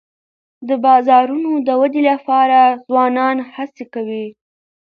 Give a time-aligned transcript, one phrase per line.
[0.67, 4.25] د بازارونو د ودي لپاره ځوانان هڅې کوي.